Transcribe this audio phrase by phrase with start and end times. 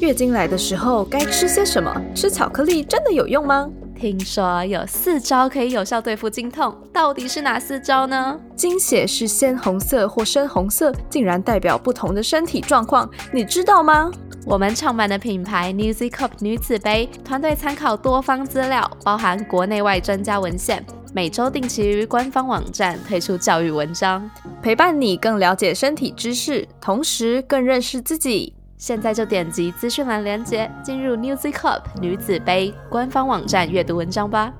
[0.00, 1.94] 月经来的时候该吃些什么？
[2.14, 3.68] 吃巧克力真的有用吗？
[3.94, 8.38] 听说有四招可以有效对付经痛，到底是哪四招呢？
[8.56, 14.10] 经血是鲜红色或深红色，竟然代表不同的身体状况，你知道吗？
[14.46, 20.84] 我们创办的品牌 Cup 女子杯团队参考多方资料，包含国内外专家文献，
[21.14, 24.28] 每周定期于官方网站推出教育文章，
[24.60, 28.52] 陪伴你更了解身体知识，同时更认识自己。
[28.76, 34.52] 现在就点击资讯栏链接，进入 Newzy Cup 女子杯官方网站阅读文章吧。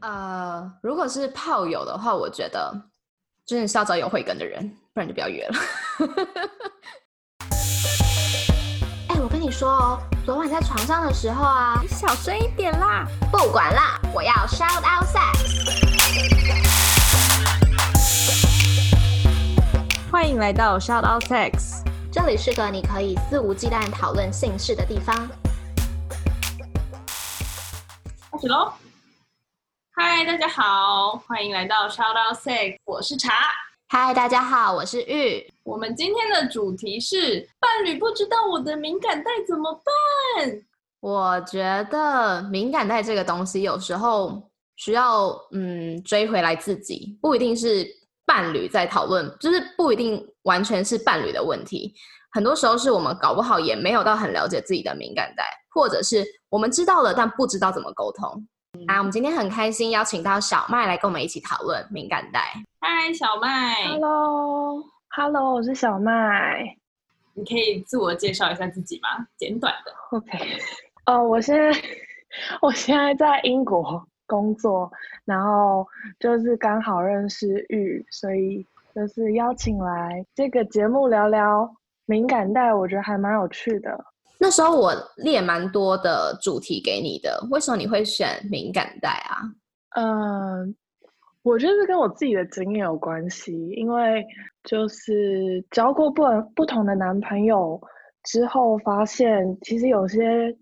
[0.00, 2.72] 呃，如果是炮友的话，我觉得
[3.44, 5.54] 真的是要找有慧根的人，不然就不要约了。
[9.08, 13.06] 哎、我跟你说哦，昨晚在床上的时候啊，你小声一点啦！
[13.32, 16.67] 不管啦，我要 shout out sex。
[20.10, 21.86] 欢迎来到 Shout Out Sex。
[22.10, 25.14] 这里是个你可以肆无忌惮讨论性事的地方。
[28.32, 28.72] 开始喽！
[29.94, 33.34] 嗨，大家好，欢迎来到 Shout Out Sex，我是茶。
[33.88, 35.46] 嗨，大家好，我是玉。
[35.62, 40.62] 我们今天的主题是伴侣不知道我的敏感带怎么办？
[41.00, 44.42] 我觉得敏感带这个东西，有时候
[44.76, 47.86] 需要嗯追回来自己，不一定是
[48.28, 51.94] 伴侣在讨论，就是不一定完全是伴侣的问题。
[52.30, 58.46] 很多时候是我们搞不好也没有到很了解自己的敏感带，或者是我们知道了，但不知道怎么沟通。
[58.86, 62.52] 啊，我们今天很开心邀请到小麦来跟我们一起讨论敏感带。
[62.80, 66.76] 嗨，小麦，Hello，Hello，我是小麦。
[67.32, 69.26] 你可以自我介绍一下自己吗？
[69.38, 69.92] 简短的。
[70.10, 70.58] OK，
[71.06, 71.72] 哦，我现在
[72.60, 74.88] 我现在在英国工作，
[75.24, 75.84] 然后
[76.20, 81.68] 就是刚好认识玉，所以就是邀请来这个节目聊聊
[82.06, 83.98] 敏感带，我觉得还蛮有趣的。
[84.38, 89.42] 那时候我列蛮多的主题给你的，为什么你会选敏感带啊？
[89.96, 90.76] 嗯，
[91.42, 94.24] 我觉得是跟我自己的经验有关系，因为
[94.62, 96.22] 就是交过不
[96.54, 97.80] 不同的男朋友
[98.22, 100.56] 之后，发现其实有些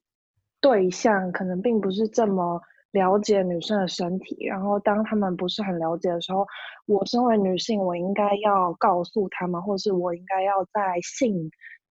[0.60, 2.60] 对象可能并不是这么
[2.96, 6.46] 了解女生的身体，然后当他们不是很了解的时候，
[6.86, 11.50] 我身为女性，我应该要告诉他们，或是我应该要在性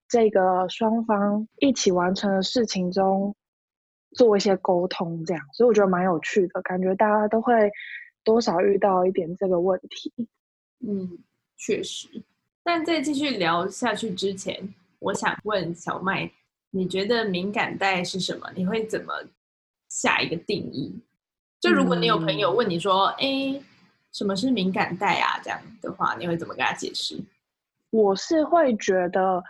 [0.10, 3.36] 这个双方一起完成的事情中
[4.16, 7.72] 做一些沟通，这样，所以我觉得蛮有趣的，感觉大家都会
[8.24, 10.12] 多少遇到一点这个问题。
[10.80, 11.20] 嗯，
[11.56, 12.08] 确实。
[12.64, 16.32] 但在继续聊下去之前，我想问小麦，
[16.72, 18.50] 你觉得敏感带是什么？
[18.56, 19.14] 你会怎么
[19.96, 20.94] 下一个定义？
[21.62, 23.58] 就如果你有朋友问你说：“哎、
[24.12, 27.18] 什么是敏感带啊？”这样的话，你会怎么跟他解释？
[27.92, 29.42] 我是会觉得，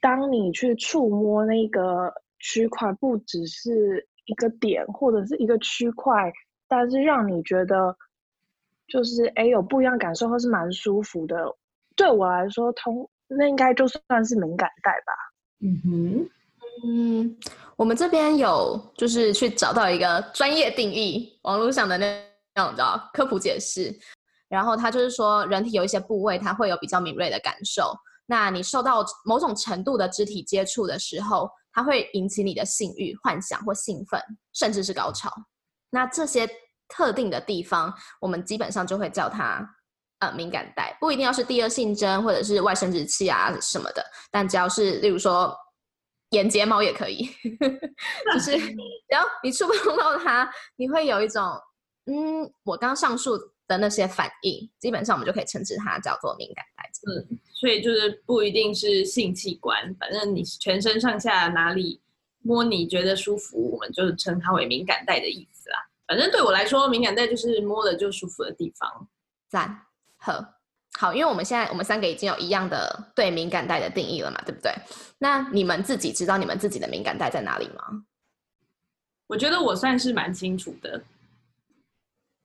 [0.00, 6.32] 当你去触摸那个区块，不只是一个点或者是一个区块，
[6.68, 7.96] 但是让你觉得
[8.86, 11.56] 就是哎有不一样感受，或是蛮舒服的。
[11.96, 15.12] 对我来说，通那应该就算是敏感带吧。
[15.60, 16.30] 嗯哼，
[16.84, 17.36] 嗯，
[17.76, 22.24] 我们这边有就是去找到一个专业定义，网络上的那
[22.54, 23.96] 那种叫科普解释，
[24.48, 27.94] 然后它就是说人体有一些部位它会有比较敏锐的感受，
[28.26, 34.20] 那你受到某种程度的肢体接触的时候，它会引起你的性欲、幻想或兴奋，
[34.52, 35.32] 甚至是高潮。
[35.90, 36.48] 那这些
[36.88, 39.64] 特定的地方，我们基本上就会叫它
[40.18, 45.56] 呃敏感带，不一定要是第二性征或者是外生殖器啊什么的，但只要是例如说
[46.30, 47.28] 眼睫毛也可以，
[48.32, 48.52] 就是
[49.08, 51.42] 然后你触碰到它，你会有一种
[52.06, 56.90] 嗯，我刚上述的那些反应，基本上我们就可以称之它叫做敏感带。
[57.06, 62.00] 嗯，所以就是不一定是性器官，反正你全身上下哪里
[62.42, 65.76] 摸你觉得舒服，我们就称它为敏感带的意思啦。
[66.06, 69.08] 反正对我来说，敏感带就是摸了就舒服的地方。
[69.48, 69.82] 赞
[70.16, 70.54] 呵，
[71.00, 74.72] 好，因为我们现在我们三个已经有一样的对敏感带的定义了嘛，对不对？
[75.18, 78.04] 那你们自己知道你们自己的敏感带在哪里吗？
[79.28, 81.00] 我觉得我算是蛮清楚的，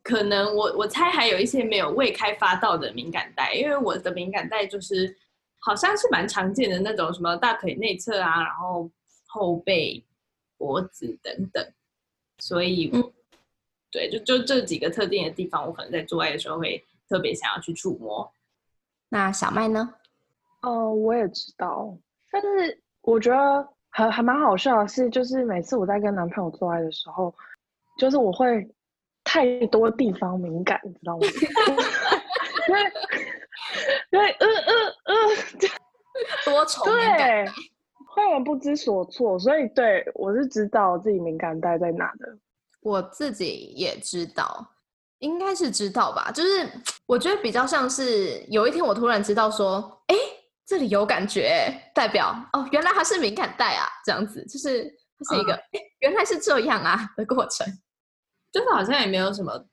[0.03, 5.17] 可能我我猜还有一些没有未开发到的敏感带，因为我的敏感带就是
[5.57, 8.87] 好像是蛮常见的那种什么大腿内侧啊，然后
[9.25, 10.03] 后背、
[10.59, 11.73] 脖子等等，
[12.37, 13.11] 所以嗯
[13.89, 18.31] 对，就就这几个特定的地方，我可能在做爱的时候会特别想要去触摸。
[19.13, 19.93] 那小麦呢？
[20.63, 21.95] 哦，我也知道，
[22.31, 27.31] 但是我觉得还还蛮好笑的是，就是每次我在跟男朋友做爱的时候，
[27.99, 28.67] 就是我会
[29.23, 31.27] 太多地方敏感，你知道吗？
[32.67, 32.81] 因 为
[34.11, 34.73] 因为，呃呃
[35.05, 35.13] 呃，
[36.51, 37.51] 多重敏感对，
[38.07, 42.35] 会有人不知所措，所以对我是知道自己敏感带在哪的。
[42.81, 44.65] 我自己也知道，
[45.23, 46.29] 应该是知道吧。
[46.31, 46.69] 就是
[47.05, 50.15] 我觉得比较像是有一天我突然知道说，哎，
[50.67, 54.83] 这里有感觉，代表哦，原来它是敏感带啊，这样子，就是
[55.17, 57.65] 它是一个，哎、原来是这样啊的过程。
[58.51, 59.65] 就是好像也没有什么，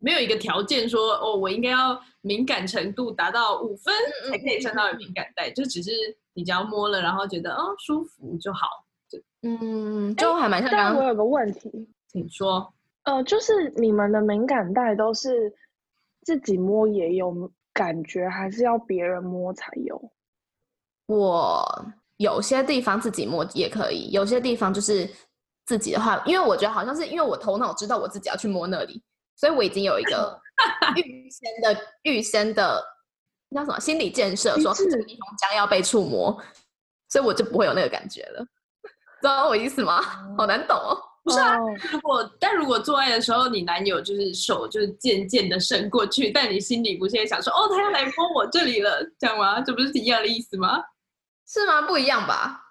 [0.00, 3.94] 没有一个条件说哦，我应该要敏感程度达到五分
[4.24, 5.90] 嗯才可以称到敏感带，就只是
[6.34, 8.66] 你只要摸了，然后觉得哦舒服就好。
[9.42, 11.70] 嗯，就还蛮像刚刚但我有个问题，
[12.08, 12.74] 请说，
[13.06, 15.52] 呃，就是你们的敏感带都是
[16.22, 20.12] 自己摸也有感觉，还是要别人摸才有？
[21.06, 21.64] 我
[22.16, 25.08] 有些地方自己摸也可以，有些地方就是
[25.66, 29.00] 自己的话，因为我觉得好像是因为我头脑知道我自己要去摸那里，
[29.36, 30.40] 所以我已经有一个
[30.96, 32.84] 预先的预先的
[33.50, 36.36] 那叫什么心理建设，说这个地方将要被触摸，
[37.08, 38.44] 所以我就不会有那个感觉了。
[39.22, 40.02] 知道我意思吗？
[40.36, 40.98] 好难懂哦。
[41.26, 49.60] 不是啊哦如果但如果做爱的时候，你男友就是手就是渐渐的伸过去，但你心里不是也想说哦，他要来摸我这里了，这样吗？
[49.60, 50.80] 这不是一样的意思吗？
[51.48, 51.82] 是吗？
[51.82, 52.62] 不一样吧？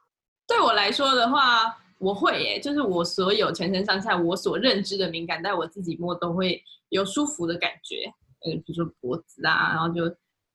[0.47, 8.05] 对我来说的话，我会耶，就是我所有全身上下我所认知的敏感带，我自己摸都会有舒服的感觉。
[8.47, 10.03] 嗯，比如说脖子啊，然后就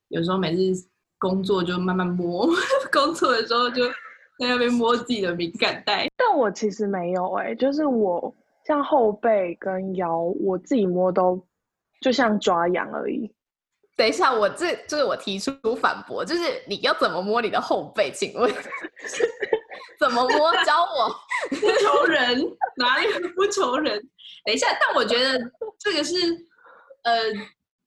[0.07, 0.87] 有时候每次
[1.19, 2.49] 工作就慢慢摸，
[2.91, 3.83] 工作的时候就
[4.41, 6.09] 在那边摸自己的敏感带。
[6.17, 8.33] 但我其实没有哎、就是我
[8.65, 11.39] 像后背跟腰，我自己摸都
[12.01, 13.31] 就像抓痒而已。
[13.95, 18.11] 等一下，我这就是我提出反驳，就是你要怎么摸你的后背？
[18.11, 18.51] 请问
[19.99, 20.51] 怎么摸？
[20.65, 21.13] 教我。
[21.59, 22.39] 不求人，
[22.77, 24.01] 哪里不求人？
[24.43, 25.39] 等一下，但我觉得
[25.77, 26.15] 这个是
[27.03, 27.13] 呃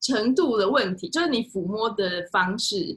[0.00, 2.96] 程度的问题，就是你抚摸的方式。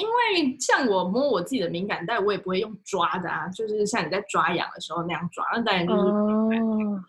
[0.00, 6.50] 因为像我摸我自己的敏感带，我也不会用抓的啊，就是像你在抓痒的时候那样抓，那当然就是哦，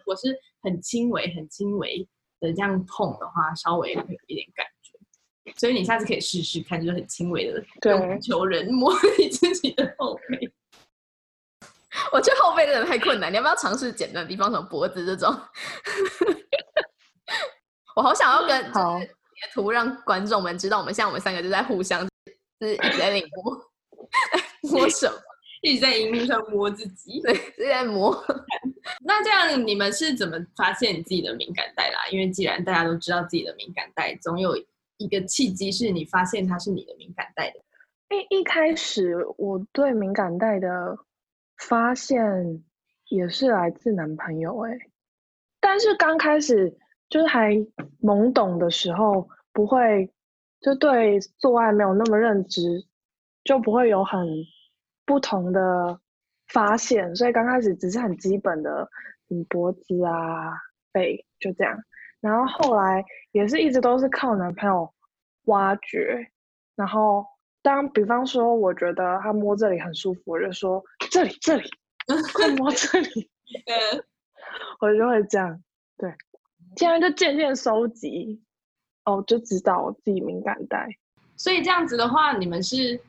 [0.06, 2.06] 我是很轻微、很轻微
[2.42, 4.92] 的这样痛的话，稍微会有一点感觉。
[5.58, 10.52] 所以你下次可以试试看，就是很轻微的对求人摸你自己的后背。
[12.14, 15.36] 我觉得后背真的太困难，你要不要尝试简单的地方，什么脖子这种？
[17.96, 19.08] 我好想要跟好截
[19.54, 22.08] 图让观众们知道，我们现在我们三个就在互相
[22.62, 25.10] 就是一直在那里摸 摸手，
[25.62, 27.20] 一直在荧幕上摸自己。
[27.22, 28.16] 对，一直在摸。
[29.04, 32.08] 那这样你们是怎么发现你自己的敏感带啦？
[32.12, 34.56] 因为既然大家都知道自己的敏感带，总有
[34.98, 37.60] 一个契机是你发现它是你的敏感带的。
[38.16, 40.98] 一一开始我对敏感带的
[41.58, 42.64] 发现
[43.10, 44.78] 也是来自男朋友哎、
[45.60, 46.78] 但是刚开始
[47.10, 47.56] 就是还
[48.02, 50.10] 懵懂的时候，不会
[50.62, 52.86] 就对做爱没有那么认知，
[53.44, 54.28] 就不会有很
[55.06, 56.00] 不同的
[56.48, 58.88] 发现，所以刚开始只是很基本的，
[59.30, 60.54] 嗯，脖子啊、
[60.92, 61.78] 背就这样，
[62.20, 64.94] 然后后来也是一直都是靠男朋友
[65.46, 66.30] 挖掘，
[66.76, 67.26] 然后
[67.64, 71.70] 当比方说我觉得他摸这里很舒服，我就说这里这里，
[72.34, 73.32] 快摸这里，
[73.66, 74.04] 呃，
[74.80, 75.64] 我就会这样，
[75.98, 76.14] 对，
[76.76, 78.44] 这样就渐渐收集，
[79.06, 80.88] 哦，就知道我自己敏感带。
[81.36, 83.00] 所以这样子的话，你们是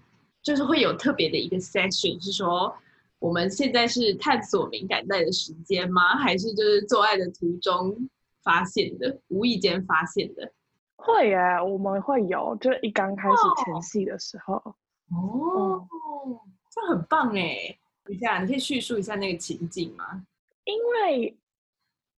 [0.43, 2.75] 就是会有特别的一个 session，是说
[3.19, 6.17] 我们现在是探索敏感带的时间吗？
[6.17, 7.95] 还是就是做爱的途中
[8.43, 10.51] 发现的，无意间发现的？
[10.97, 14.55] 会耶，我们会有，就一刚开始前戏的时候，
[15.11, 15.87] 哦，
[16.71, 17.77] 这很棒哎！
[18.05, 20.25] 等一下，你可以叙述一下那个情景吗？
[20.65, 21.37] 因为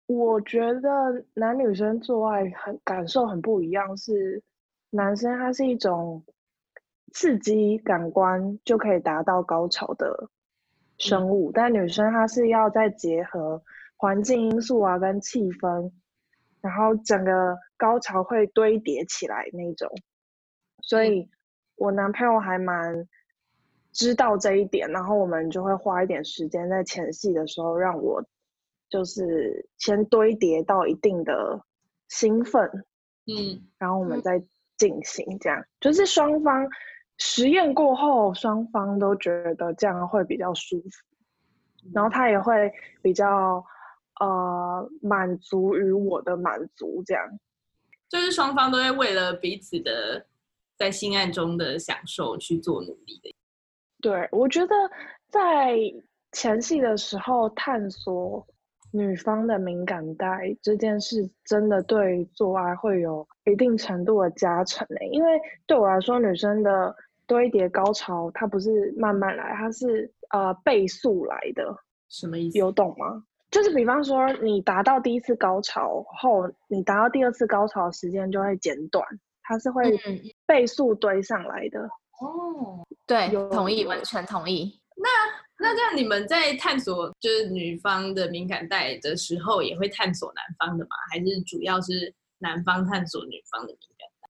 [0.07, 4.43] 我觉得男女生做爱很感受很不一样，是
[4.91, 6.23] 男生他是一种
[7.13, 10.29] 刺激感官就可以达到高潮的
[10.99, 13.63] 生物，但女生她是要再结合
[13.97, 15.91] 环境因素啊跟气氛，
[16.61, 19.91] 然后整个高潮会堆叠起来那种，
[20.83, 21.29] 所以
[21.77, 23.09] 我男朋友还蛮
[23.93, 28.25] 知道这一点，然后我们就会花一点时间在前戏的时候让我
[28.93, 31.59] 就是先堆叠到一定的
[32.09, 32.63] 兴奋，
[33.27, 34.39] 嗯，然后我们再
[34.77, 36.69] 进行，这样就是双方
[37.17, 40.91] 实验过后，双方都觉得这样会比较舒服，
[41.95, 42.71] 然后他也会
[43.01, 43.65] 比较
[44.21, 47.27] 呃满足于我的满足，这样。
[48.11, 50.27] 就是双方都会为了彼此的
[50.77, 53.35] 在性爱中的享受去做努力的。
[54.03, 54.75] 对，我觉得
[55.31, 55.79] 在
[56.33, 58.47] 前戏的时候探索
[58.93, 66.95] 女方的敏感带这件事真的对做爱会有一定程度的加成诶，因为对我来说，女生的
[67.27, 71.77] 堆叠高潮它不是慢慢来，它是呃倍速来的，
[72.09, 72.59] 什么意思？
[72.59, 73.25] 有懂吗？
[73.51, 79.07] 就是比方说，你达到第一次高潮后，你达到第二次高潮的时间就会减短，
[79.43, 81.81] 它是会嗯倍速堆上来的。
[82.21, 84.81] 哦，对有，同意，完全同意。
[84.97, 85.09] 那
[85.63, 90.97] 那这样你们在探索就是女方的敏感带的时候，也会探索男方的吗？
[91.11, 94.29] 还是主要是男方探索女方的敏感带？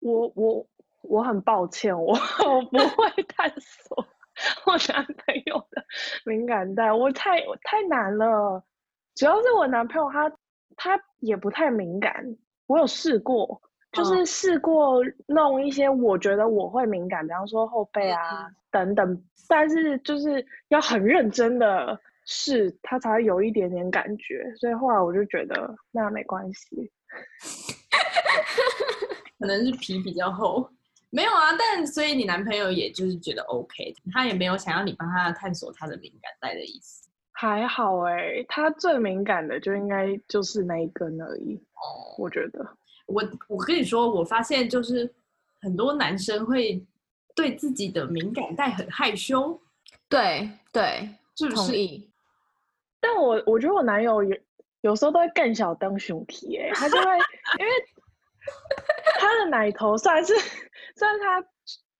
[0.00, 0.66] 我我
[1.02, 4.06] 我很抱歉，我我不会探索
[4.64, 5.84] 我男朋友的
[6.24, 8.64] 敏感带，我太我太难了。
[9.14, 10.32] 主要是我男朋友他
[10.76, 13.60] 他也不太敏感，我有试过，
[13.94, 24.44] 就是试过弄一些我觉得我会敏感，比方说后背啊等等，但是就是要很认真的试，他才会有一点点感觉。
[24.58, 26.90] 所以后来我就觉得那没关系。
[29.38, 30.68] 可能是皮比较厚。
[31.10, 37.08] 没有啊，但所以你男朋友也就是觉得 OK，他也没有想要你帮他探索他的敏感带的意思。
[37.30, 42.66] 还好哎、他最敏感的就应该就是那一根而已，哦，我觉得。
[43.06, 45.12] 我我跟你说，我发现就是
[45.60, 46.84] 很多男生会
[47.34, 49.60] 对自己的敏感带很害羞，
[50.08, 51.56] 对对，是不是？
[51.56, 52.10] 同意。
[53.00, 54.36] 但我我觉得我男友有
[54.80, 57.04] 有时候都会更小灯熊皮哎、他就会
[57.58, 57.72] 因为
[59.18, 60.32] 他的奶头算是
[60.96, 61.44] 算是他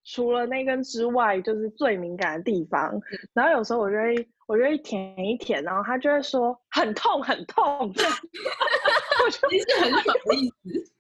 [0.05, 3.01] 除了那根之外就是最敏感的地方，
[3.33, 7.91] 然后有时候我就会我就会舔一舔，然后他就会说很痛很痛，
[9.25, 10.93] 我就其实很爽的意思。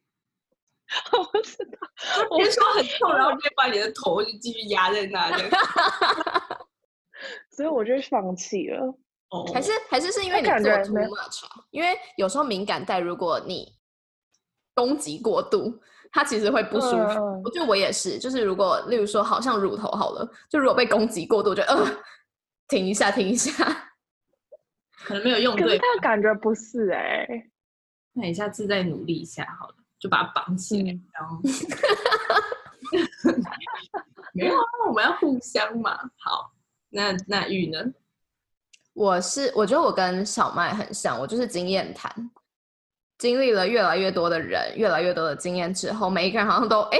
[1.13, 1.79] 我不知道，
[2.31, 5.43] 我别说很痛，然后就把你的头就继续压在那里。
[7.51, 8.87] 所以我就放弃了。
[9.31, 13.75] 哦，还是还是是因为你感做 too much，啊因为有时候敏感带，如果你
[14.75, 15.81] 攻击过度，
[16.13, 17.43] 它其实会不舒服。
[17.45, 22.03] 我觉得我也是，就是如果例如说，好像乳头好了，就如果被攻击过度，我觉得呃，
[22.69, 23.53] 停一下，停一下。
[25.05, 27.27] 可能没有用对，可是感觉不是哎、
[28.15, 31.39] 那你下次再努力一下好了，就把它绑起来，嗯然后
[34.33, 35.99] 没有啊，我们要互相嘛。
[36.19, 36.53] 好，
[36.91, 37.79] 那那玉呢？
[38.93, 42.31] 我是我觉得我跟小麦很像，我就是经验谈，
[43.19, 46.99] 经历了越来越多的人，越来越多的经验之后，每一个人好像都哎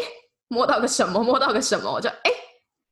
[0.49, 2.31] 摸到个什么，摸到个什么，我就哎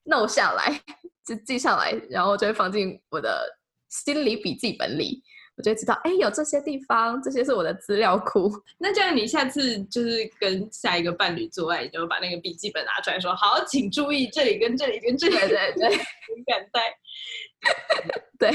[0.05, 0.81] note 下来，
[1.27, 5.25] 就记下来，然后就会放进我的心理笔记本里，
[5.57, 8.51] 我就会知道哎有这些地方，这些是我的资料库。
[8.79, 16.99] 那这样你下次就是跟下一个伴侣做爱，你就把那个笔记本拿出来说，好，请注意这里跟这里跟这里对对对敏感带。
[18.39, 18.51] 对，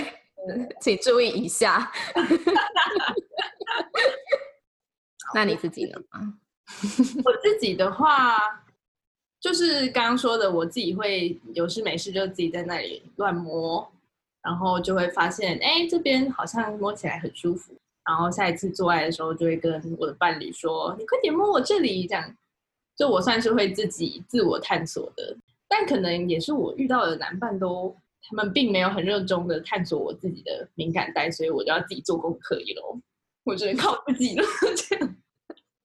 [0.82, 1.92] 请注意一下。
[5.34, 5.98] 那你自己呢？
[7.24, 8.38] 我自己的话，
[9.40, 13.90] 就是刚刚说的，我自己会有事没事就自己在那里乱摸，
[14.48, 17.74] 然后就会发现，哎，这边好像摸起来很舒服。
[18.06, 22.34] 然后下一次做爱的时候，就会跟我的伴侣说：“你快点摸我这里。”这样，
[22.96, 25.36] 就我算是会自己自我探索的，
[25.68, 27.94] 但可能也是我遇到的男伴都，
[28.30, 32.98] 他们并没有很热衷的探索我自己的敏感带，所以我就要自己做功课一喽。
[33.44, 34.46] 我只能靠自己了，
[34.78, 35.16] 这样。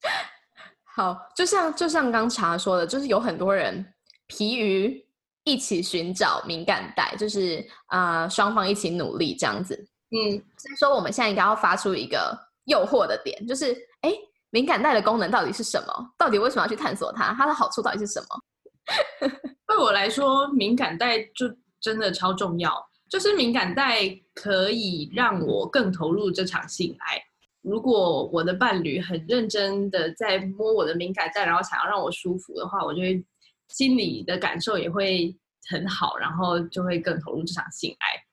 [0.95, 3.85] 好，就像就像刚茶说的，就是有很多人
[4.29, 5.05] 疲于
[5.45, 9.75] 一起寻找敏感带，就是啊双、方一起努力这样子。
[10.11, 13.73] 嗯，所以说我们现在应该要发出一个诱惑的点，就是
[14.03, 14.19] 哎，诶
[14.51, 15.93] 敏感带的功能到底是什么？
[16.19, 17.33] 到底为什么要去探索它？
[17.35, 19.29] 它的好处到底是什么？
[19.67, 21.49] 对我来说，敏感带就
[21.81, 22.73] 真的超重要。
[23.09, 27.23] 就是敏感带可以让我更投入这场性爱。
[27.63, 33.25] 如果我的伴侣很认真的在摸我的敏感带，然后想要让我舒服的话，我就会
[33.73, 35.37] 心理的感受也会
[35.69, 38.25] 很好，然后就会更投入这场性爱。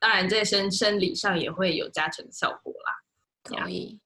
[0.00, 2.92] 当然，在生生理上也会有加成的效果啦。
[3.44, 4.00] 同意。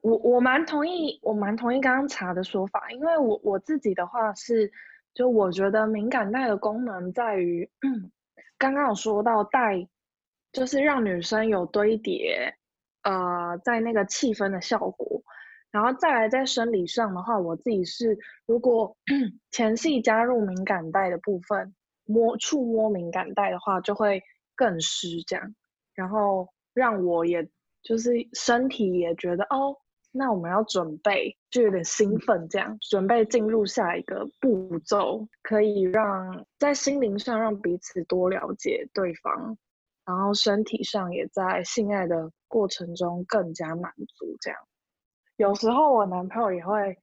[0.00, 4.70] 我我蛮同意，我蛮同意刚刚查的说法，因为我我自己的话是，
[5.12, 8.10] 就我觉得敏感带的功能在于，嗯，
[8.56, 9.88] 刚刚有说到带，
[10.52, 12.54] 就是让女生有堆叠，
[13.02, 15.22] 呃，在那个气氛的效果，
[15.70, 18.96] 然后再来在生理上的话，我自己是如果
[19.50, 24.22] 前戏加入敏感带的部分，摸触摸敏感带的话，就会
[24.56, 25.54] 更湿这样，
[25.94, 27.48] 然后让我也
[27.82, 29.76] 就是身体也觉得哦，
[30.10, 39.58] 那我们要准备，就有点兴奋这样，准备进入下一个步骤，可以让在心灵上让彼此多了解对方，
[40.06, 44.34] 然后身体上也在性爱的过程中更加满足。
[44.40, 44.58] 这样，
[45.38, 46.98] 有时候我男朋友也会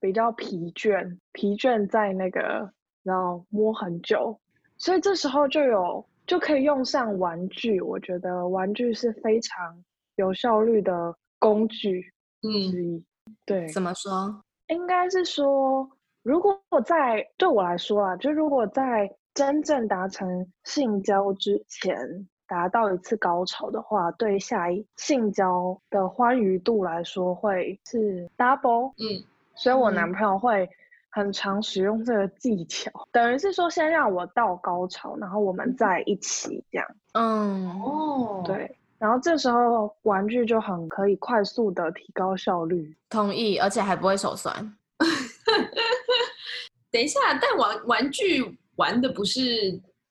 [0.00, 2.72] 比较疲倦，疲倦在那个
[3.02, 4.40] 然后摸很久，
[4.78, 7.80] 所以这时候就有就可以用上玩具。
[7.80, 9.84] 我觉得玩具是非常
[10.14, 12.12] 有效率的工具
[12.42, 13.04] 嗯，之一。
[13.44, 14.42] 对，怎么说？
[14.68, 15.90] 应该是说，
[16.22, 28.92] 如果在对我来说啊，就如果在真正达成性交之前达到一次高潮的话，对下一性交的欢愉度来说会是 double。
[28.98, 30.68] 嗯，所以我嗯男朋友会
[31.10, 36.86] 很常使用这个技巧，等于是说先让我到高潮，然后我们在一起这样。
[37.12, 42.96] 嗯，哦，，对，然后这时候玩具就很可以快速的提高效率。
[43.10, 44.54] 同意，而且还不会手酸。
[46.90, 49.40] 等一下，但玩玩具玩的不是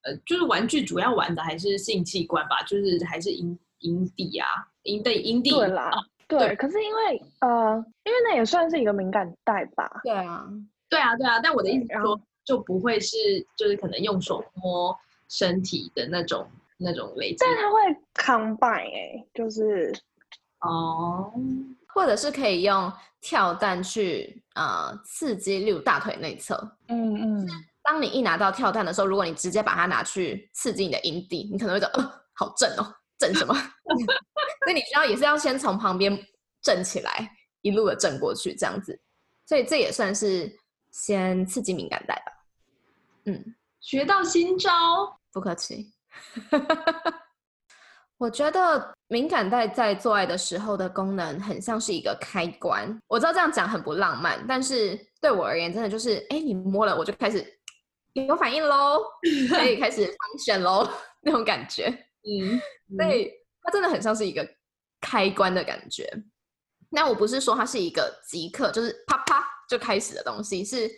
[0.03, 4.47] 呃，就是玩具主要玩的还是性器官吧，就是还是阴阴蒂啊，
[4.83, 5.51] 阴蒂阴蒂。
[5.51, 5.91] 对啦，
[6.27, 10.01] 对，对可是因为呃，因为那也算是一个敏感带吧。
[10.03, 10.45] 对啊，
[10.89, 13.17] 对啊，对啊，但我的意思是说，就不会是
[13.55, 14.97] 就是可能用手摸
[15.29, 17.37] 身体的那种那种类型。
[17.39, 17.79] 但它会
[18.15, 19.93] combine 哎、就是
[20.61, 21.31] 哦，
[21.87, 26.55] 或者是可以用跳蛋去呃刺激，例如大腿内侧。
[26.87, 27.49] 嗯嗯，
[27.83, 33.53] 当你一拿到跳蛋的时候，如果你直接把它拿去刺激你的阴蒂，你可能会觉得，呃，好震哦，震什么？
[34.63, 36.17] 所以你需要也是要先从旁边
[36.61, 38.99] 震起来，一路的震过去，这样子。
[39.45, 40.51] 所以这也算是
[40.91, 42.31] 先刺激敏感带吧。
[43.25, 44.69] 嗯，学到新招。
[45.33, 45.91] 不客气。
[48.17, 52.95] 我觉得敏感带在做爱的时候的功能很像是一个开关。
[53.07, 57.43] 我知道这样讲很不浪漫，但是对我而言，真的就是，哎，你摸了，我就开始
[58.13, 59.01] 有反应喽，
[59.49, 60.87] 可以开始 function 喽，
[61.23, 61.87] 那种感觉。
[62.23, 62.59] 嗯，
[62.97, 63.31] 所以
[63.63, 64.47] 它真的很像是一个
[64.99, 66.11] 开关的感觉。
[66.89, 70.89] 那我不是说它是一个即刻就是啪啪就开始的东西，是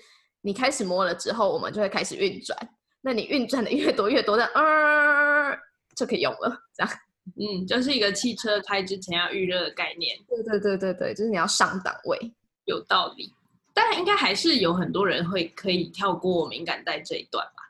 [0.41, 2.57] 你开始摸了之后，我们就会开始运转。
[3.01, 5.55] 那你运转的越多越多，的呃
[5.95, 6.57] 就可以用了。
[6.73, 6.93] 这样，
[7.37, 12.17] 嗯，就是一个汽车开之前要预热的概念，对对对对对，就是你要上档位。
[12.65, 13.31] 有道理。
[13.73, 17.63] 但应该还是有很多人会可以跳过敏感带这一段吧？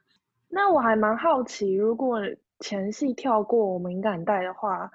[0.49, 2.19] 那我还蛮好奇，如果
[2.59, 4.91] 前戏跳过敏感带的话，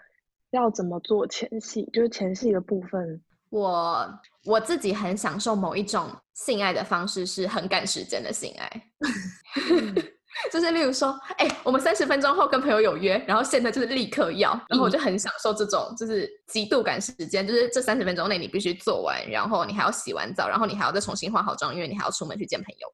[0.51, 1.89] 要怎么做前戏？
[1.93, 3.21] 就是前戏的部分。
[3.51, 8.83] 我我自己很享受某一种性爱的方式，是很赶时间的性爱。
[10.53, 22.89] 就是例如说，哎、我们三十分钟后跟朋友有约，然后现在就是立刻要，然后我就很享受这种就是极度赶时间，就是这三十分钟内你必须做完，然后你还要洗完澡，然后你还要再重新化好妆，因为你还要出门去见朋友。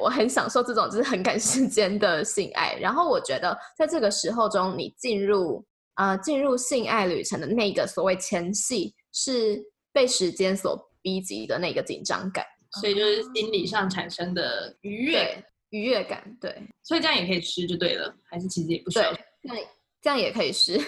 [0.00, 5.64] 我很享受这种就是很赶时间的性爱，然后我觉得在这个时候中，你进入
[5.96, 9.60] 呃进入性爱旅程的那个所谓前戏，是
[9.92, 12.44] 被时间所逼急的那个紧张感，
[12.80, 13.22] 所以就是。
[13.34, 19.66] 心理上产生的愉悦，对愉悦感，对所以这样也可以吃就对了，还是其实也不需要对，这样
[20.02, 20.78] 这样也可以吃，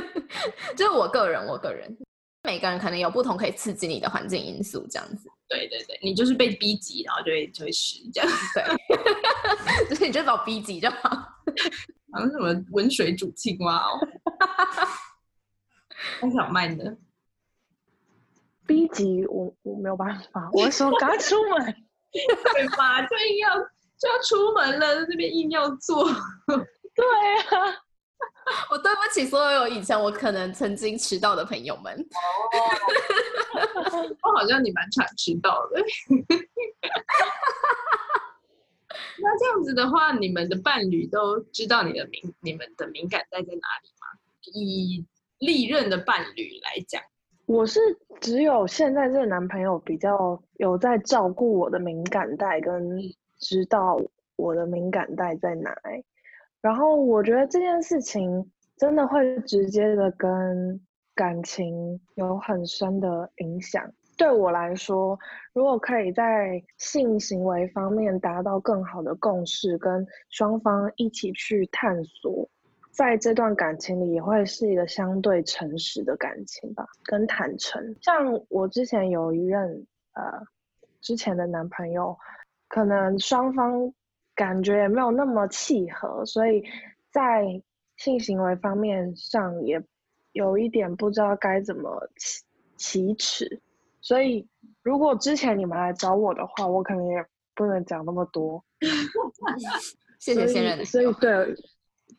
[0.76, 1.96] 就是我个人我个人，
[2.42, 8.64] 每个人可能有不同可以刺激你的环境因素，这样子，对对对，你就是被逼急，然后就会就会吃这样，对，
[9.90, 11.10] 就是你就把我逼急就好。
[12.12, 13.98] 好像什么温水煮青蛙哦。
[16.22, 16.96] 那小麦的。
[18.66, 21.74] 逼急我我没有办法，我会说刚出门。
[22.12, 23.02] 对吧？
[23.02, 23.50] 就硬要
[24.04, 26.04] 就要出门了，在这边硬要做。
[26.94, 27.04] 对
[27.56, 27.56] 啊，
[28.70, 31.94] 我对不起所有以前我可能曾经迟到的朋友们。
[33.54, 33.58] 哦
[34.22, 35.82] 我好像你蛮常迟到的。
[39.16, 44.06] 那这样子的话，你们的伴侣都知道你的敏你们的敏感带在哪里吗？
[44.52, 45.04] 以
[45.38, 47.02] 历任的伴侣来讲，
[47.46, 47.80] 我是
[48.20, 53.00] 只有现在这个男朋友比较有在照顾我的敏感带，跟
[53.44, 54.00] 知道
[54.36, 55.76] 我的敏感带在哪。
[56.62, 60.80] 然后我觉得这件事情真的会直接的跟
[61.14, 63.92] 感情有很深的影响。
[64.16, 65.18] 对我来说，
[65.52, 72.48] 如果可以在性行为方面达到更好的共识，跟双方一起去探索，
[72.92, 77.94] 在这段感情里也会是一个相对诚实的感情吧，跟坦诚。
[78.00, 80.22] 像我之前有一任呃
[81.00, 82.16] 之前的男朋友，
[82.74, 83.94] 可能双方
[84.34, 86.60] 感觉也没有那么契合，所以
[87.12, 87.62] 在
[87.96, 89.80] 性行为方面上也
[90.32, 92.42] 有一点不知道该怎么启
[92.76, 93.62] 启齿。
[94.00, 94.48] 所以
[94.82, 98.64] 如果之前你们来找我的话，我可能也不能讲那么多。
[100.18, 101.54] 谢谢现任所以对，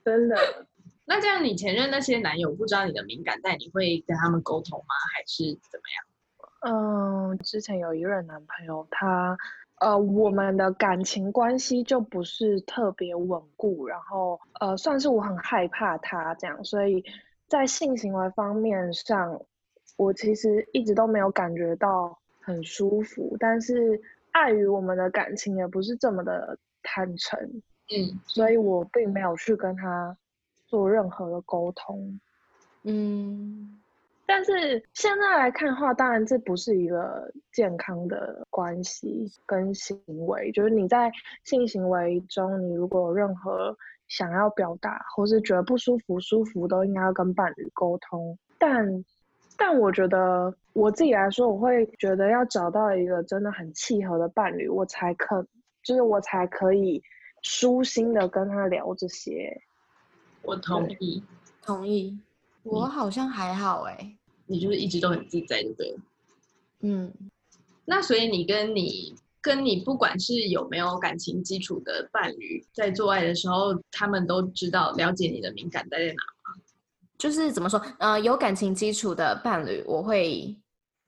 [0.05, 0.37] 真的
[1.03, 4.95] 那这样你前任那些男友不知道你的敏感带，你会跟他们沟通吗？
[5.13, 7.33] 还是怎么样？
[7.33, 9.37] 嗯，之前有一任男朋友，他
[9.79, 17.03] 呃，我们的感情关系就不是特别稳固，然后呃，算是我很害怕他这样，所以
[17.47, 19.41] 在性行为方面上，
[19.97, 27.39] 我其实一直都没有感觉到很舒服，但是碍于我们的感情也不是这么的坦诚，
[27.95, 30.17] 嗯，所以我并没有去跟他
[30.67, 32.19] 做任何的沟通。
[32.83, 33.54] 嗯，
[34.35, 40.51] 但是现在来看的话，当然这不是一个健康的关系跟行为。
[40.51, 41.09] 就是你在
[41.45, 43.73] 性行为中，你如果有任何
[44.09, 48.37] 想要表达，或是觉得不舒服、舒服，都应该要跟伴侣沟通。
[48.59, 49.05] 但
[49.57, 55.47] 但我觉得我自己来说，我会觉得要找到一个真的很契合的伴侣，我才可，
[55.81, 57.01] 就是我才可以
[57.41, 59.61] 舒心的跟他聊这些。
[60.41, 61.23] 我同意。
[61.61, 62.19] 同意。
[62.63, 64.17] 我好像还好哎、
[64.47, 65.97] 你就是一直都很自在，对不对了？
[66.81, 67.13] 嗯，
[67.85, 76.61] 那所以你跟你跟你不管是有没有感情基础的伴侣，在做爱的时候，他们都知道了解你的敏感带在哪吗。
[77.17, 80.55] 就是怎么说，呃，有感情基础的伴侣，我会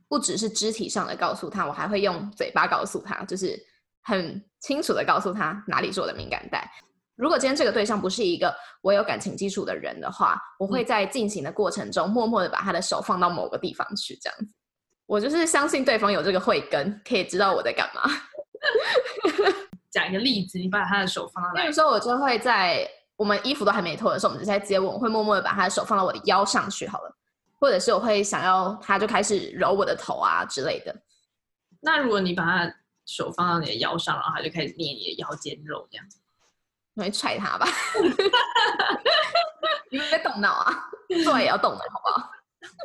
[0.07, 3.61] 不只是肢体上的告诉他，我还会用嘴巴告诉他，就是
[4.01, 6.71] 很清楚的告诉他哪里是我的敏感带。
[7.17, 14.53] 如果今天这个对象不是一个我有感情基础的人的话，我会在进行的过程中默默的把他的手放到某个地方去，这样子。
[15.07, 18.03] 我就是相信对方有这个慧根，可以知道我在干嘛。
[19.89, 21.73] 讲一个例子，你把他的手放到哪里比如？
[21.73, 27.15] 说，我就会在我们衣服都还没脱的时候，我们就在接吻，我会默默的把他的手放到我的腰上去好了，
[27.59, 30.95] 或者是我会想要他就开始揉我的头啊之类的。
[31.79, 32.75] 那如果你把他
[33.05, 36.05] 手放到你的腰上，然后他就开始捏你的腰间肉，这样
[36.97, 37.67] 我会踹他吧。
[39.89, 40.73] 你们在动脑啊？
[41.23, 42.31] 做爱也要动脑，好不好？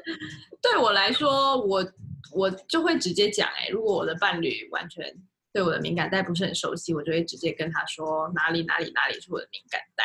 [0.63, 1.85] 对我来说，我
[2.33, 5.05] 我就会直接讲，哎，如果我的伴侣完全
[5.53, 10.05] 对我的敏感带不是很熟悉，我就会直接跟他说哪里哪里哪里是我的敏感带，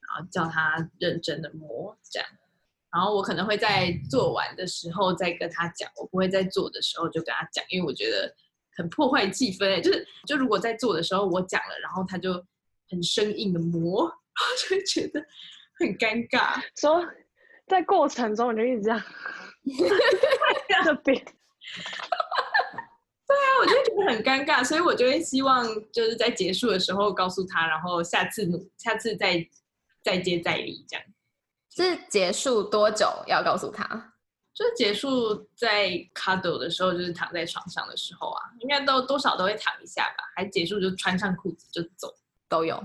[0.00, 2.28] 然后叫他认真的摸这样。
[2.90, 8.34] 然后我可能会在做完的时候再跟他讲，我不会在做的时候就跟他讲，因为我觉得
[8.76, 9.80] 很破坏气氛。
[9.80, 12.44] 就是就如果在做的时候我讲了，然后他就
[12.92, 15.20] 很生硬的磨，然 后就会觉得
[15.80, 16.62] 很尴尬。
[16.78, 17.04] 说
[17.66, 19.02] 在过程中我就一直这样
[21.02, 21.16] 对
[23.34, 29.42] 啊，我就觉得很尴尬，所以我就会希望就是在结束的时候告诉他，然后下次努下次再
[30.04, 31.04] 再接再厉这样。
[31.74, 34.12] 是结束多久要告诉他？
[34.52, 40.24] 就是结束在 cuddle 的时候，就是躺在床上的时候啊，应该都多少都会躺一下吧。
[40.36, 42.14] 还结束就穿上裤子就走。
[42.52, 42.82] 都有。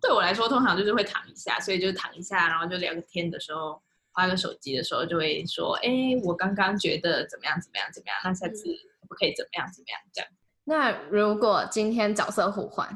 [0.00, 3.80] 对我来说，通常就是会躺一下，所以就躺一下，然后就聊个天的时候，
[4.12, 5.88] 发个手机的时候，就会说：“哎，
[6.24, 8.64] 我刚刚觉得怎么样怎么样怎么样，那下次
[9.00, 10.30] 可不可以怎么样怎么样这样。
[10.64, 12.88] 那如果今天角色互换，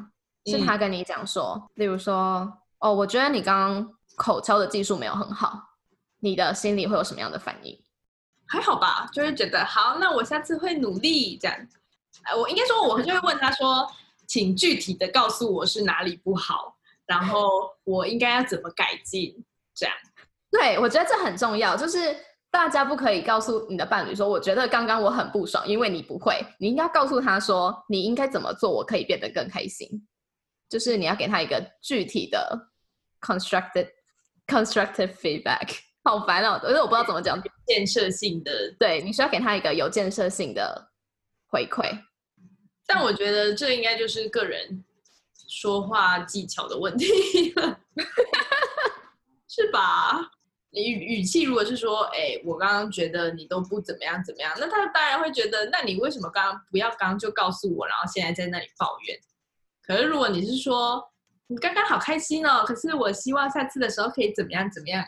[0.45, 5.77] 是嗯他跟你讲说，例如说，哦，我觉得你刚刚口交的技术没有很好，
[6.19, 7.79] 你的心里会有什么样的反应？
[8.47, 11.57] 还好吧，就是觉得好，那我下次会努力这样。
[12.25, 13.89] 呃，我应该说，我就会问他说，
[14.29, 17.49] 请具体的告诉我是哪里不好，然后
[17.83, 19.35] 我应该要怎么改进，
[19.73, 19.95] 这样。
[20.51, 22.15] 对，我觉得这很重要，就是
[22.51, 29.89] 大家不可以告诉你的伴侣说，我觉得刚刚我很不爽，因为你不会，你应该告诉他说，你应该怎么做，我可以变得更开心。
[30.69, 32.69] 就是你要给他一个具体的
[33.19, 33.89] constructive
[34.45, 35.75] constructive feedback。
[36.05, 37.41] 好烦哦，因为我不知道怎么讲。
[37.65, 40.91] 建设性的，对，你需要给他一个有建设性的
[41.47, 41.85] 回馈。
[42.91, 44.83] 但我觉得这应该就是个人
[45.47, 47.05] 说话技巧的问题，
[49.47, 50.31] 是吧？
[50.71, 59.19] 你语语气如果是说，哎、我刚刚觉得你都不怎么样怎么样，那他当然会觉得，那你为什么刚刚不要刚刚就告诉我，然后现在在那里抱怨？
[59.83, 61.03] 可是如果你是说，
[61.45, 65.05] 你刚刚好开心哦，可是我希望下次的时候可以怎么样怎么样，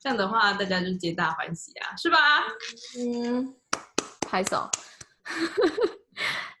[0.00, 2.44] 这样的话大家就皆大欢喜啊，是吧？
[2.96, 3.56] 嗯，
[4.28, 4.70] 拍手。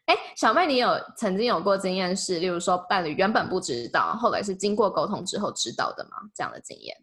[0.06, 6.10] 哎，小妹，你有曾经有过经验是，例如说伴侣原本不知道，后来是经过沟通之后知道的吗？
[6.34, 6.96] 这样的经验？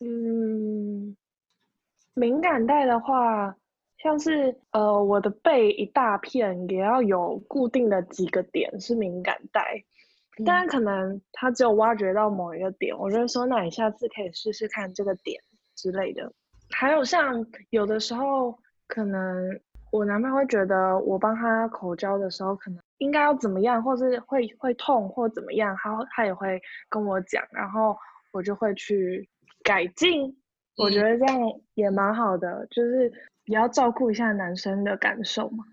[0.00, 1.16] 嗯，
[2.14, 3.56] 敏感带的话，
[4.02, 9.84] 像是呃我的背一大片，也要有固定的几个点是敏感带，
[10.44, 15.40] 但可能他只有挖掘到某一个点，我就会说，那你下次可以试试看这个点
[15.76, 16.32] 之类的。
[16.70, 19.60] 还有像有的时候，可能
[19.94, 27.96] 我男朋友会觉得我帮他口交的时候，可能应该要怎么样，或是会会痛或怎么样，他他也会跟我讲，然后
[28.32, 29.28] 我就会去
[29.62, 30.36] 改进。
[30.76, 31.40] 我觉得这样
[31.74, 33.08] 也蛮好的，就是
[33.44, 35.64] 也要照顾一下男生的感受嘛。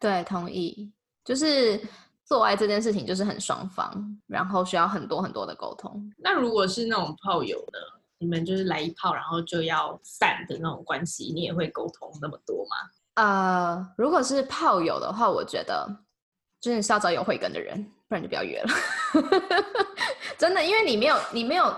[0.00, 0.90] 对，同意。
[1.22, 1.78] 就是
[2.24, 3.92] 做爱这件事情就是很双方，
[4.26, 6.10] 然后需要很多很多的沟通。
[6.16, 7.78] 那如果是那种炮友的，
[8.16, 12.76] 你们就是来一炮，然后就要散的那种关系，你也会沟通那么多吗？
[13.16, 15.86] 呃，如果是炮友的话，我觉得
[16.60, 18.68] 真的是要找有慧根的人，不然就不要约了。
[20.38, 21.74] 真的，因为你没有，你没有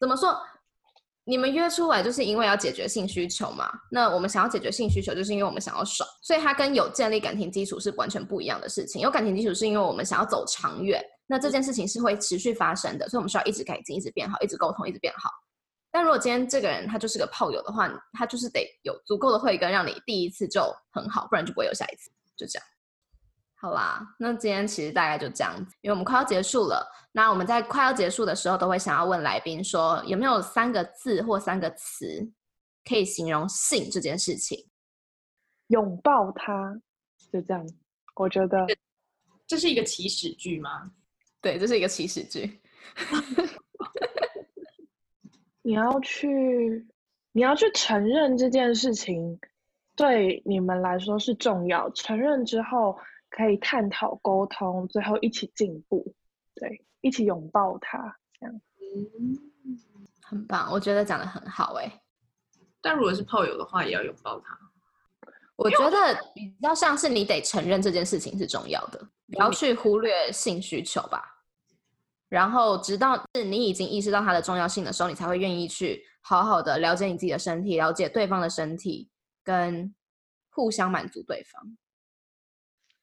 [0.00, 0.36] 怎么说？
[1.26, 3.70] 你们约出来就是因为要解决性需求嘛？
[3.90, 9.00] 那我们想要解决性需求，就是因为我们想要爽，所以它跟有建立感情基础是完全不一样的事情。
[9.00, 15.30] 有感情基础是因为我们想要走长远，那这件事情是会持续发生的，所以我们需要一直改进、一直变好、一直沟通、一直变好。
[15.94, 22.10] 但如果今天这个人他就是个炮友的话，他就是得有足够的慧根，让你第一次就很好，不然就不会有下一次。
[22.36, 22.68] 就这样。
[23.54, 26.84] 好啦，那今天其实大概就这样子，因为我们快要结束了。
[27.12, 32.28] 那我们在快要结束的时候，都会想要问来宾说，有没有三个字或三个词
[32.84, 34.68] 可以形容性这件事情？
[35.68, 36.74] 拥抱他，
[37.30, 37.64] 就这样。
[38.16, 38.66] 我觉得
[39.46, 40.90] 这是一个起始句吗？
[41.40, 42.60] 对，这是一个起始句。
[45.64, 46.86] 你要去，
[47.32, 49.40] 你要去承认这件事情
[49.96, 51.90] 对你们来说是重要。
[51.90, 52.96] 承认之后。
[53.36, 56.14] 可以探讨、沟通，最后一起进步，
[56.54, 57.98] 对，一起拥抱他，
[58.38, 59.36] 这样，嗯，
[60.22, 62.00] 很棒，我觉得讲的很好，哎。
[62.80, 64.56] 但如果是炮友的话，也要拥抱他。
[65.56, 69.00] 我觉得比较像是你得承认这件事情是重要的，
[69.32, 71.43] 不要去忽略性需求吧。
[72.28, 79.08] 然后，直到是你已经意识到它的重要性的时候，你才会愿意去好好的了解你自己的身体，了解对方的身体，
[79.44, 79.94] 跟
[80.50, 81.76] 互相满足对方。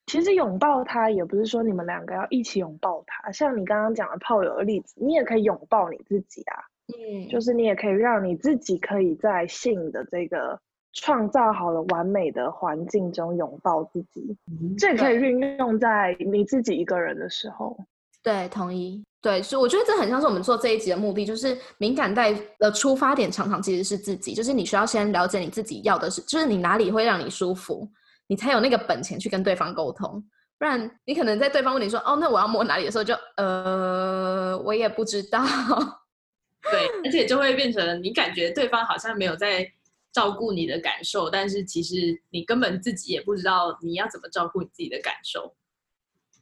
[0.08, 6.58] 其实拥抱他也不是说你们两个要一起拥抱他，像你刚刚讲的炮友的例子，你也可以拥抱你自己啊。
[6.88, 10.60] 嗯，就是你也可以让你自己可以在性的这个
[10.92, 14.36] 创造好了完美的环境中拥抱自己，
[14.78, 17.78] 这也可以运用在你自己一个人的时候。
[18.22, 19.06] 对，同意。
[19.22, 27.88] 对，所以我觉得这很像是我们做这一集的目的，就是敏感带的出发点常常其实是自己，就是你需要先了解你自己要的是，就是你哪里会让你舒服。
[28.28, 30.24] 你才有那个本钱去跟对方沟通，
[30.58, 35.44] 不然你可能在对方问你说“哦，那我要摸哪里”的时候，就呃，我也不知道。
[36.72, 39.70] 对，而且就会变成你感觉对方好像没有在
[40.14, 45.54] 照顾你的感受，但是其实你根本自己也不知道你要怎么照顾你自己的感受。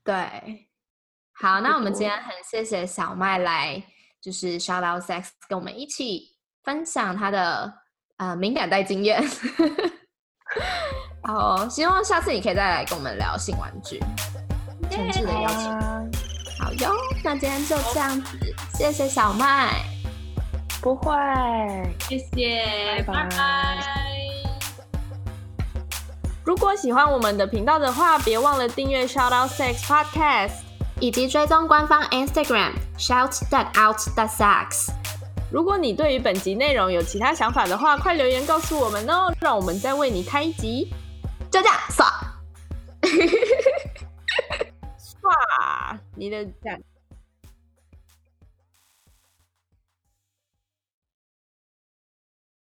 [0.04, 0.69] 对，
[1.42, 3.82] 好，那我们今天很谢谢小麦来，
[4.22, 7.74] 就是 Shout Out Sex 跟我们一起分享他的
[8.18, 9.24] 呃敏感带经验。
[11.24, 14.00] 好，希望下次你可以再来跟我们聊性玩具，
[14.92, 15.72] 诚挚的邀请。
[16.60, 18.38] 好哟，那今天就这样子，
[18.74, 19.82] 谢谢小麦，
[20.82, 21.16] 不会，
[22.02, 23.86] 谢谢，拜拜。
[26.44, 30.64] 如果喜欢我们的频道的话，别忘了订阅 Shout Out Sex Podcast，
[31.00, 34.90] 以及追踪官方 Instagram Shout That Out That Sex。
[35.52, 40.92] 如果你对于本集内容有其他想法的话，快留言告诉我们哦，让我们再为你开一集。
[41.52, 42.06] 就这样刷，
[44.98, 46.80] 刷 你的赞。